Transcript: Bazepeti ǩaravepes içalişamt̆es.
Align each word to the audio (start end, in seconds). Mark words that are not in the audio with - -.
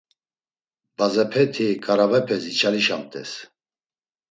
Bazepeti 0.97 1.67
ǩaravepes 1.83 2.43
içalişamt̆es. 2.51 3.31